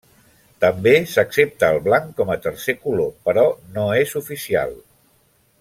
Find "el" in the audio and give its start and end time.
1.75-1.77